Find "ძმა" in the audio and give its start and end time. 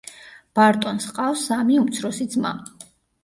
2.37-2.55